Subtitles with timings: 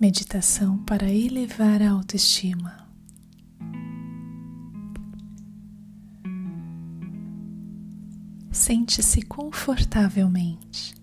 [0.00, 2.88] Meditação para elevar a autoestima.
[8.52, 10.94] Sente-se confortavelmente.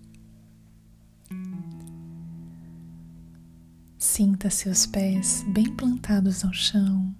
[3.98, 7.14] Sinta seus pés bem plantados no chão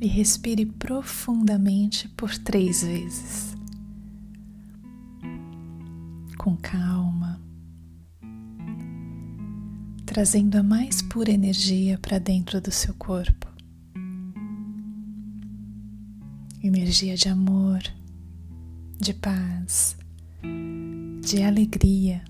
[0.00, 3.54] e respire profundamente por três vezes.
[6.36, 7.40] Com calma,
[10.04, 13.46] trazendo a mais pura energia para dentro do seu corpo.
[16.62, 17.82] Energia de amor,
[19.00, 19.96] de paz,
[21.22, 22.24] de alegria,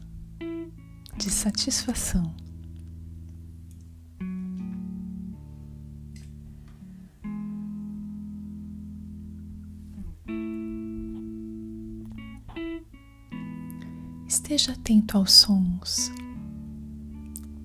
[1.17, 2.35] de satisfação.
[14.27, 16.11] Esteja atento aos sons.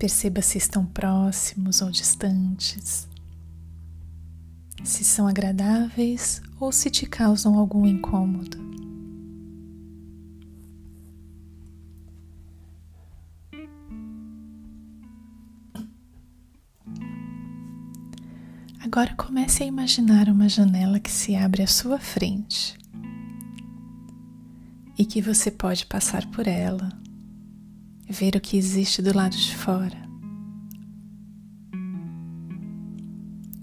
[0.00, 3.06] Perceba se estão próximos ou distantes,
[4.82, 8.56] se são agradáveis ou se te causam algum incômodo.
[18.82, 22.74] Agora comece a imaginar uma janela que se abre à sua frente
[24.96, 26.99] e que você pode passar por ela,
[28.10, 30.10] ver o que existe do lado de fora.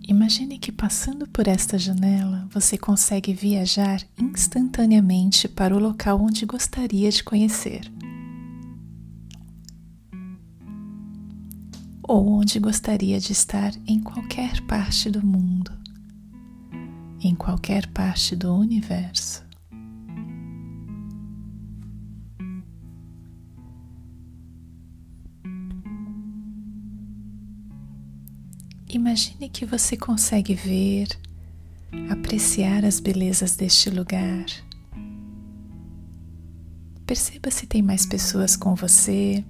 [0.08, 7.12] Imagine que passando por esta janela você consegue viajar instantaneamente para o local onde gostaria
[7.12, 7.92] de conhecer.
[12.02, 15.74] Ou onde gostaria de estar em qualquer parte do mundo,
[17.22, 19.47] em qualquer parte do universo.
[28.90, 31.10] Imagine que você consegue ver,
[32.10, 34.46] apreciar as belezas deste lugar.
[37.06, 39.44] Perceba se tem mais pessoas com você,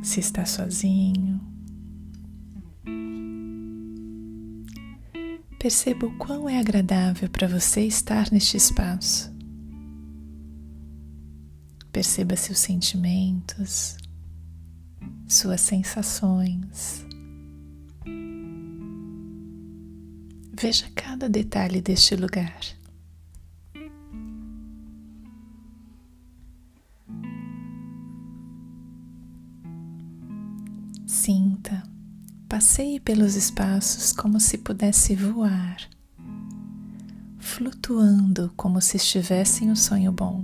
[0.00, 1.40] se está sozinho.
[5.58, 9.34] Perceba o quão é agradável para você estar neste espaço.
[11.90, 13.96] Perceba seus sentimentos,
[15.26, 17.05] suas sensações.
[20.58, 22.58] Veja cada detalhe deste lugar.
[31.06, 31.82] Sinta,
[32.48, 35.76] passeie pelos espaços como se pudesse voar,
[37.38, 40.42] flutuando como se estivesse em um sonho bom.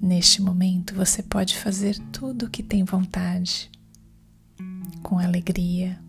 [0.00, 3.70] Neste momento você pode fazer tudo o que tem vontade,
[5.02, 6.02] com alegria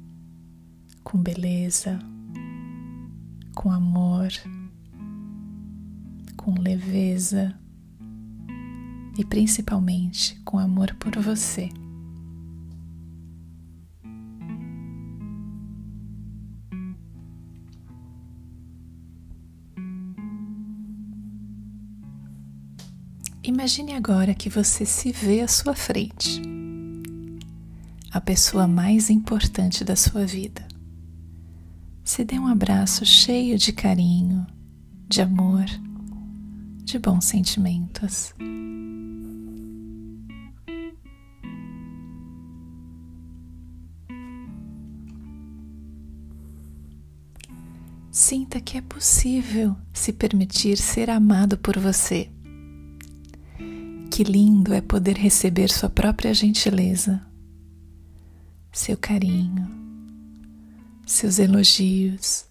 [1.03, 1.99] com beleza,
[3.53, 4.29] com amor,
[6.37, 7.53] com leveza
[9.17, 11.69] e principalmente com amor por você.
[23.45, 26.41] Imagine agora que você se vê à sua frente,
[28.09, 30.72] a pessoa mais importante da sua vida
[32.03, 34.45] se dê um abraço cheio de carinho,
[35.07, 35.65] de amor,
[36.83, 38.33] de bons sentimentos.
[48.11, 52.29] Sinta que é possível se permitir ser amado por você.
[54.11, 57.25] Que lindo é poder receber sua própria gentileza,
[58.71, 59.92] seu carinho
[61.05, 62.45] seus elogios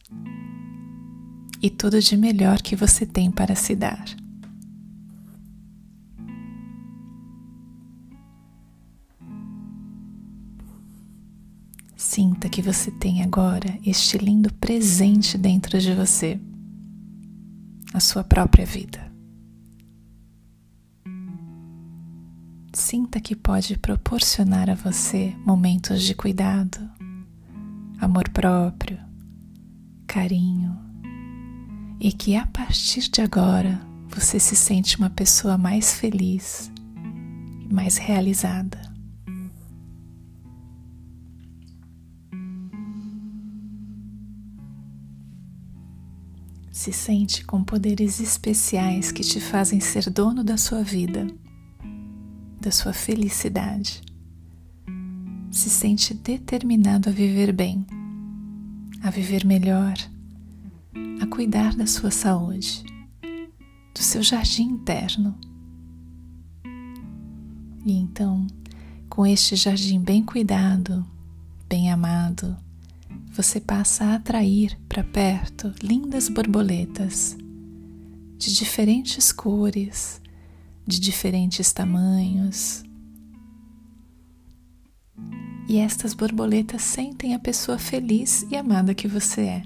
[1.63, 4.05] e tudo de melhor que você tem para se dar.
[11.97, 16.39] Sinta que você tem agora este lindo presente dentro de você,
[17.95, 19.11] a sua própria vida.
[22.75, 26.91] Sinta que pode proporcionar a você momentos de cuidado,
[28.03, 28.99] amor próprio,
[30.09, 30.77] carinho
[32.01, 36.69] e que a partir de agora você se sente uma pessoa mais feliz
[37.61, 38.81] e mais realizada.
[46.73, 51.29] Se sente com poderes especiais que te fazem ser dono da sua vida,
[52.61, 54.03] da sua felicidade.
[55.53, 57.87] Se sente determinado a viver bem,
[59.03, 59.95] a viver melhor,
[61.21, 62.83] a cuidar da sua saúde,
[63.95, 65.39] do seu jardim interno.
[67.85, 68.47] E então,
[69.11, 71.07] com este jardim bem cuidado,
[71.69, 72.57] bem amado,
[73.31, 77.37] você passa a atrair para perto lindas borboletas
[78.39, 80.19] de diferentes cores,
[80.87, 82.83] de diferentes tamanhos.
[85.69, 89.63] E estas borboletas sentem a pessoa feliz e amada que você é.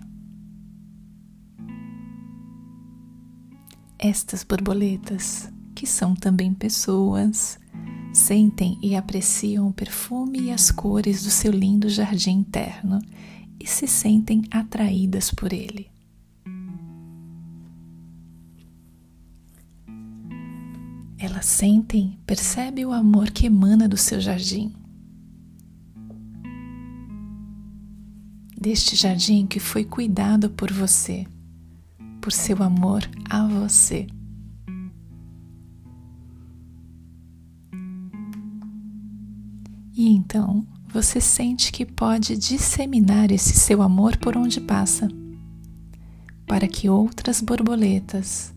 [3.99, 7.59] Estas borboletas, que são também pessoas,
[8.13, 13.01] sentem e apreciam o perfume e as cores do seu lindo jardim interno
[13.59, 15.91] e se sentem atraídas por ele.
[21.19, 24.73] Elas sentem, percebe o amor que emana do seu jardim.
[28.67, 31.25] Deste jardim que foi cuidado por você,
[32.21, 34.09] por seu amor a você.
[39.95, 45.07] E então você sente que pode disseminar esse seu amor por onde passa,
[46.45, 48.53] para que outras borboletas,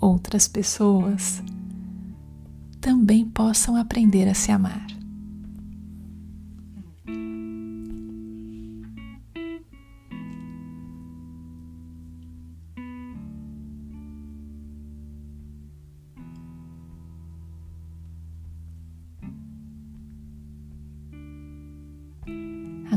[0.00, 1.40] outras pessoas,
[2.80, 4.97] também possam aprender a se amar.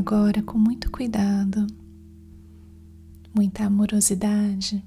[0.04, 1.64] Agora, com muito cuidado,
[3.32, 4.84] muita amorosidade,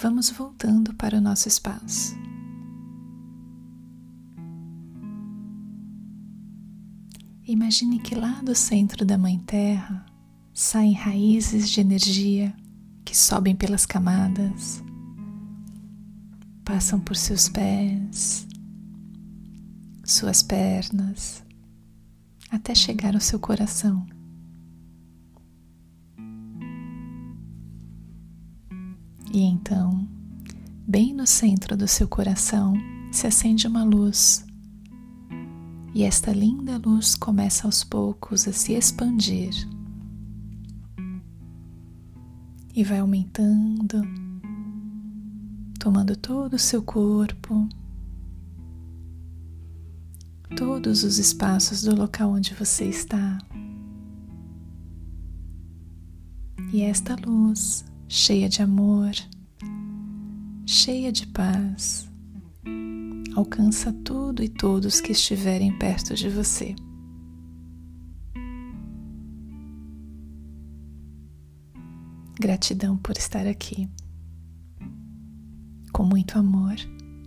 [0.00, 2.14] vamos voltando para o nosso espaço.
[7.44, 10.06] Imagine que lá do centro da Mãe Terra
[10.54, 12.54] saem raízes de energia
[13.04, 14.80] que sobem pelas camadas,
[16.64, 18.46] passam por seus pés,
[20.04, 21.42] suas pernas,
[22.50, 24.04] até chegar ao seu coração.
[29.32, 30.08] E então,
[30.86, 32.74] bem no centro do seu coração,
[33.12, 34.44] se acende uma luz.
[35.94, 39.52] E esta linda luz começa aos poucos a se expandir.
[42.74, 44.02] E vai aumentando,
[45.78, 47.68] tomando todo o seu corpo
[50.56, 53.38] todos os espaços do local onde você está.
[56.72, 59.12] E esta luz, cheia de amor,
[60.66, 62.08] cheia de paz,
[63.34, 66.74] alcança tudo e todos que estiverem perto de você.
[72.40, 73.88] Gratidão por estar aqui.
[75.92, 76.76] Com muito amor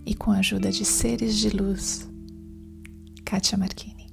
[0.04, 2.13] e com a ajuda de seres de luz
[3.34, 4.03] Kácsa Merkényi.